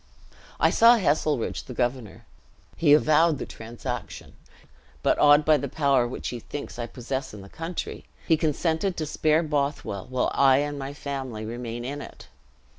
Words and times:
"I 0.59 0.71
saw 0.71 0.97
Heselrigge 0.97 1.65
the 1.65 1.75
governor. 1.75 2.25
He 2.75 2.91
avowed 2.93 3.37
the 3.37 3.45
transaction; 3.45 4.33
but 5.03 5.19
awed 5.19 5.45
by 5.45 5.57
the 5.57 5.69
power 5.69 6.07
which 6.07 6.29
he 6.29 6.39
thinks 6.39 6.79
I 6.79 6.87
possess 6.87 7.35
in 7.35 7.41
the 7.41 7.49
country, 7.49 8.05
he 8.27 8.35
consented 8.35 8.97
to 8.97 9.05
spare 9.05 9.43
Bothwell 9.43 10.07
while 10.09 10.31
I 10.33 10.57
and 10.57 10.79
my 10.79 10.95
family 10.95 11.45
remain 11.45 11.85
in 11.85 12.01
it. 12.01 12.29